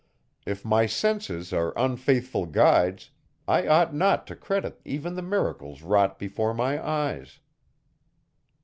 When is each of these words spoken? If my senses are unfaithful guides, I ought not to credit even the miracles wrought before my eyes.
If 0.47 0.65
my 0.65 0.87
senses 0.87 1.53
are 1.53 1.73
unfaithful 1.77 2.47
guides, 2.47 3.11
I 3.47 3.67
ought 3.67 3.93
not 3.93 4.25
to 4.25 4.35
credit 4.35 4.81
even 4.83 5.13
the 5.13 5.21
miracles 5.21 5.83
wrought 5.83 6.17
before 6.17 6.55
my 6.55 6.83
eyes. 6.83 7.37